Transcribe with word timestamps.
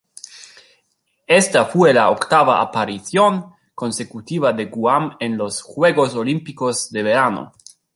Esta 1.27 1.65
fue 1.65 1.93
la 1.93 2.09
octava 2.09 2.59
aparición 2.59 3.51
consecutiva 3.75 4.57
se 4.57 4.65
Guam 4.65 5.15
en 5.19 5.37
los 5.37 5.61
Juegos 5.61 6.15
Olímpicos 6.15 6.89
de 6.91 7.03
verano. 7.03 7.51